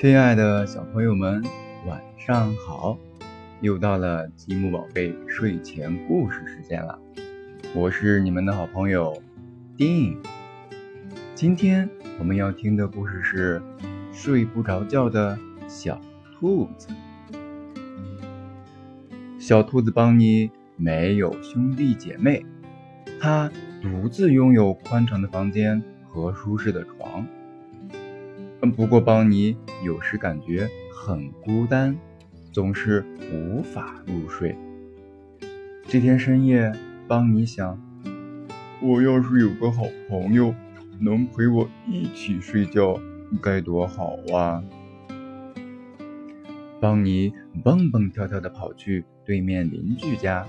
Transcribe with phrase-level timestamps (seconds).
[0.00, 1.42] 亲爱的小朋友们，
[1.84, 2.96] 晚上好！
[3.60, 6.96] 又到了积木宝贝睡前故事时间了，
[7.74, 9.20] 我是你们的好朋友
[9.76, 10.16] 丁。
[11.34, 13.60] 今天我们要听的故事是
[14.12, 15.36] 睡不着觉的
[15.66, 16.00] 小
[16.32, 16.86] 兔子。
[19.40, 22.46] 小兔子邦尼没有兄弟姐妹，
[23.20, 23.50] 它
[23.82, 27.26] 独自拥有宽敞的房间和舒适的床。
[28.60, 31.96] 不过，邦尼有时感觉很孤单，
[32.52, 34.56] 总是无法入睡。
[35.88, 36.72] 这天深夜，
[37.06, 37.80] 邦尼想：
[38.82, 40.54] 我要是有个好朋友，
[41.00, 43.00] 能陪我一起睡觉，
[43.42, 44.62] 该多好啊！
[46.80, 47.32] 邦尼
[47.64, 50.46] 蹦蹦跳跳地跑去对面邻居家，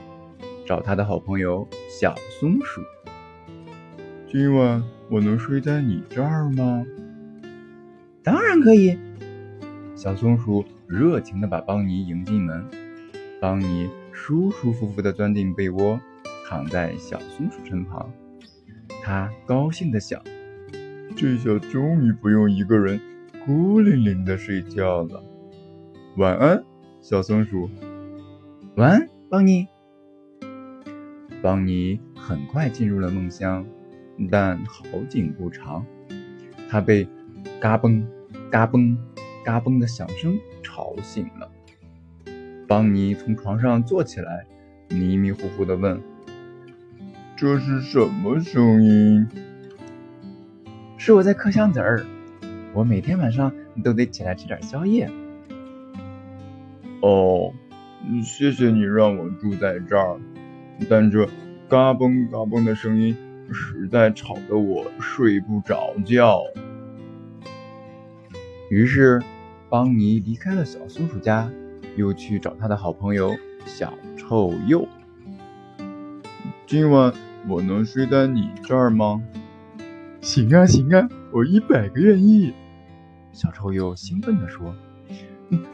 [0.65, 2.81] 找他的好朋友小松鼠。
[4.27, 6.85] 今晚我能睡在你这儿吗？
[8.21, 8.97] 当然可以，
[9.95, 12.65] 小松鼠热情地把邦尼迎进门。
[13.39, 15.99] 邦尼舒舒服服地钻进被窝，
[16.47, 18.11] 躺在小松鼠身旁。
[19.01, 20.21] 他高兴地想：
[21.15, 22.99] 这下终于不用一个人
[23.45, 25.23] 孤零零地睡觉了。
[26.17, 26.63] 晚安，
[27.01, 27.69] 小松鼠。
[28.75, 29.65] 晚安，邦尼。
[31.41, 33.65] 邦尼很快进入了梦乡，
[34.29, 35.85] 但好景不长，
[36.69, 37.07] 他被。
[37.59, 38.03] 嘎嘣，
[38.49, 38.97] 嘎嘣，
[39.43, 41.49] 嘎嘣的响声吵醒了。
[42.67, 44.45] 邦尼从床上坐起来，
[44.89, 45.99] 迷迷糊糊的问
[47.35, 49.27] ：“这是什么声音
[50.97, 52.05] ？”“是我在嗑香子儿，
[52.73, 53.51] 我每天晚上
[53.83, 55.09] 都得起来吃点宵夜。
[57.01, 57.51] ”“哦，
[58.23, 60.19] 谢谢你让我住在这儿，
[60.89, 61.25] 但这
[61.67, 63.17] 嘎嘣嘎嘣的声音
[63.51, 66.41] 实在吵得我睡不着觉。”
[68.69, 69.19] 于是，
[69.67, 71.49] 邦尼离开了小松鼠家，
[71.95, 73.35] 又去找他的好朋友
[73.65, 74.87] 小臭鼬。
[76.67, 77.11] 今晚
[77.47, 79.23] 我能睡在你这儿吗？
[80.21, 82.53] 行啊，行啊，我一百个愿意。
[83.31, 84.75] 小臭鼬兴奋地说：“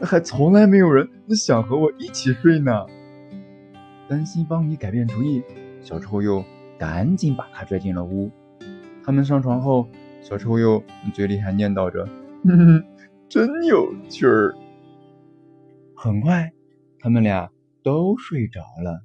[0.00, 1.06] 还从来没有人
[1.36, 2.86] 想和我一起睡呢。”
[4.08, 5.42] 担心邦尼改变主意，
[5.82, 6.42] 小臭鼬
[6.78, 8.30] 赶紧把他拽进了屋。
[9.04, 9.86] 他们上床后，
[10.22, 12.08] 小臭鼬嘴里还念叨着。
[12.48, 12.84] 嗯，
[13.28, 14.54] 真有趣儿。
[15.94, 16.52] 很快，
[17.00, 17.50] 他们俩
[17.82, 19.02] 都睡着了。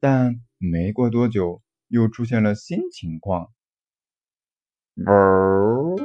[0.00, 3.50] 但没过多久，又出现了新情况。
[5.06, 5.96] 哦！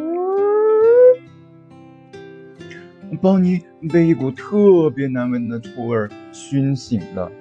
[3.22, 3.62] 邦尼
[3.92, 7.32] 被一股特别难闻的臭味熏醒了。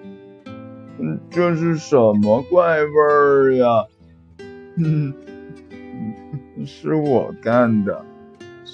[0.98, 3.66] 嗯，这是什么怪味儿呀？
[4.78, 5.12] 嗯，
[6.64, 8.04] 是我干的。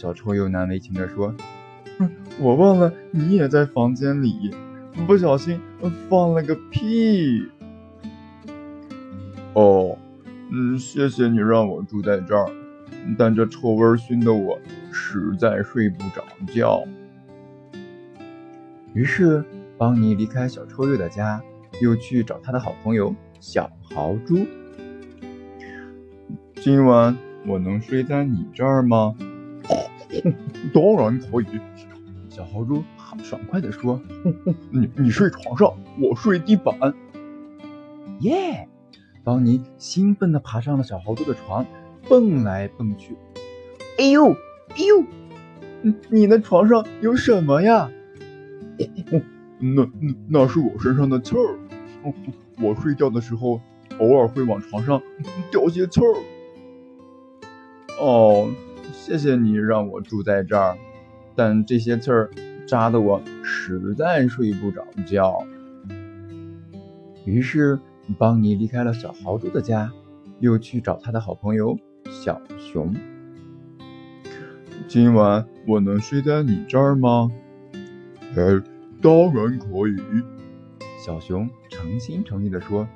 [0.01, 1.35] 小臭鼬难为情地说
[2.41, 4.51] ：“我忘了你也在房间里，
[5.07, 5.61] 不小心
[6.09, 7.47] 放了个屁。”
[9.53, 9.99] 哦，
[10.51, 12.51] 嗯，谢谢你让我住在这儿，
[13.19, 14.59] 但这臭味熏得我
[14.91, 16.83] 实在睡不着觉。
[18.95, 19.45] 于是，
[19.77, 21.43] 邦尼离开小臭鼬的家，
[21.83, 24.47] 又去找他的好朋友小豪猪。
[26.55, 27.15] 今晚
[27.47, 29.15] 我能睡在你这儿吗？
[30.75, 31.47] 当然可以，
[32.29, 32.83] 小豪猪
[33.23, 34.01] 爽快地说
[34.71, 36.75] ：“你你睡床上，我睡地板。”
[38.21, 38.69] 耶！
[39.23, 41.65] 邦尼兴奋地爬上了小豪猪的床，
[42.09, 43.17] 蹦来蹦去。
[43.99, 45.05] 哎呦，哎呦，
[45.83, 47.91] 你你的床上有什么呀？
[49.61, 49.87] 那
[50.29, 51.59] 那是我身上的刺儿。
[52.63, 53.61] 我睡觉的时候，
[53.99, 55.01] 偶尔会往床上
[55.51, 56.15] 掉些刺儿。
[58.01, 58.51] 哦。
[58.93, 60.77] 谢谢你让我住在这儿，
[61.35, 62.31] 但这些刺儿
[62.67, 65.45] 扎得我实在睡不着觉。
[67.25, 67.79] 于是，
[68.19, 69.91] 邦尼离开了小豪猪的家，
[70.39, 71.77] 又去找他的好朋友
[72.11, 72.95] 小熊。
[74.89, 77.31] 今晚我能睡在你这儿吗？
[78.37, 78.43] 哎，
[79.03, 79.97] 当然可以。
[81.05, 82.87] 小熊诚心诚意地说：“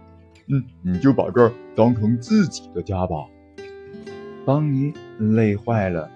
[0.49, 3.17] 嗯，你就把这儿当成自己的家吧。”
[4.45, 6.11] 邦尼累坏了，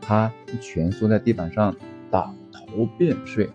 [0.00, 1.76] 他蜷缩在地板上，
[2.10, 3.48] 倒头便睡。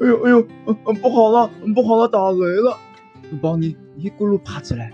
[0.00, 0.42] 哎呦哎呦，
[1.02, 2.78] 不好了，不好了，打雷了！
[3.42, 4.92] 邦尼一咕噜爬起来，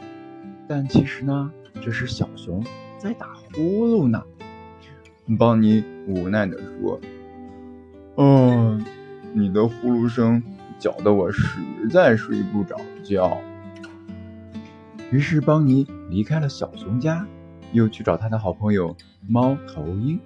[0.66, 1.52] 但其实呢，
[1.82, 2.64] 这是小熊
[2.96, 4.22] 在打呼噜呢。
[5.38, 6.98] 邦尼无奈地说
[8.16, 8.82] ：“嗯，
[9.34, 10.42] 你的呼噜声。”
[10.78, 13.38] 搅得我实在睡不着觉。
[15.10, 17.26] 于是邦尼离开了小熊家，
[17.72, 18.96] 又去找他的好朋友
[19.28, 20.18] 猫头鹰。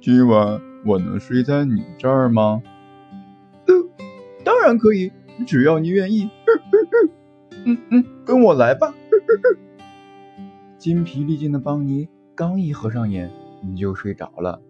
[0.00, 2.62] 今晚我能睡在你这儿吗？
[4.44, 5.10] 当然可以，
[5.46, 6.28] 只要你愿意。
[7.64, 8.94] 嗯嗯，跟我来吧。
[10.78, 13.30] 筋疲力尽的邦尼刚一合上眼，
[13.62, 14.60] 你就睡着了。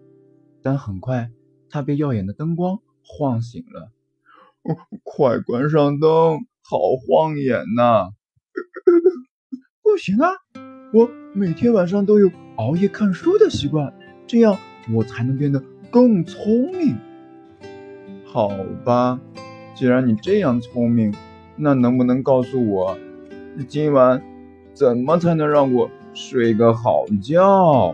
[0.61, 1.29] 但很快，
[1.69, 3.91] 他被耀眼的灯光晃醒了。
[5.03, 8.09] 快关上灯，好晃眼呐！
[9.81, 10.29] 不行啊，
[10.91, 13.93] 我每天晚上都有熬夜看书的习惯，
[14.27, 14.57] 这样
[14.93, 16.97] 我才能变得更聪明。
[18.25, 18.49] 好
[18.83, 19.19] 吧，
[19.75, 21.13] 既然你这样聪明，
[21.55, 22.97] 那能不能告诉我，
[23.67, 24.21] 今晚
[24.73, 25.89] 怎么才能让我？
[26.17, 27.93] 睡个好觉，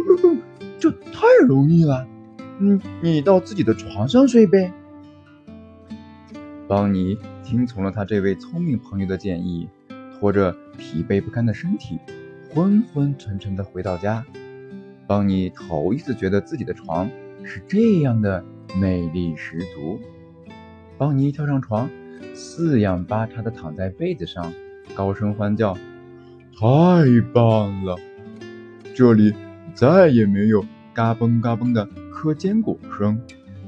[0.78, 2.06] 这太容易了。
[2.60, 4.72] 嗯，你到自己的床上睡呗。
[6.66, 9.68] 邦尼听从了他这位聪明朋友的建议，
[10.12, 11.98] 拖着疲惫不堪的身体，
[12.50, 14.24] 昏昏沉沉的回到家。
[15.06, 17.10] 邦尼头一次觉得自己的床
[17.42, 18.42] 是这样的
[18.80, 20.00] 魅力十足。
[20.96, 21.90] 邦尼跳上床，
[22.34, 24.52] 四仰八叉的躺在被子上，
[24.94, 25.76] 高声欢叫。
[26.58, 27.98] 太棒了！
[28.94, 29.34] 这里
[29.74, 30.64] 再也没有
[30.94, 31.86] 嘎嘣嘎嘣的
[32.24, 33.20] 磕坚果声，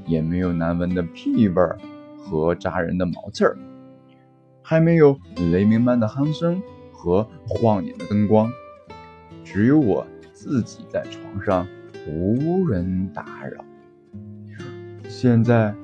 [0.07, 1.77] 也没有难闻的屁味儿
[2.17, 3.55] 和扎人的毛刺儿，
[4.63, 5.15] 还没有
[5.51, 6.59] 雷鸣般的鼾声
[6.91, 8.51] 和晃眼的灯光，
[9.43, 11.67] 只有我自己在床上，
[12.07, 13.63] 无人打扰。
[15.07, 15.75] 现在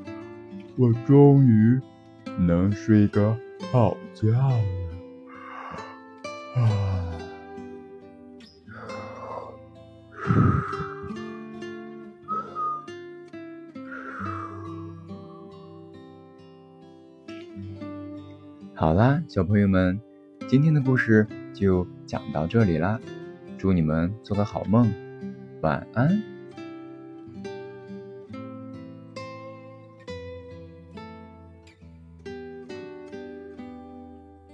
[0.75, 1.79] 我终于
[2.39, 3.37] 能睡个
[3.71, 4.57] 好觉了。
[18.83, 19.97] 好啦，小朋友们，
[20.45, 22.99] 今天的故事就讲到这里啦，
[23.57, 24.91] 祝你们做个好梦，
[25.61, 26.32] 晚安。